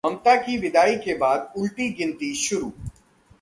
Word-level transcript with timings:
ममता 0.03 0.35
की 0.35 0.57
विदाई 0.57 0.95
के 0.95 1.13
बाद 1.13 1.53
उल्टी 1.57 1.89
गिनती 1.89 2.33
शुरू 2.35 2.71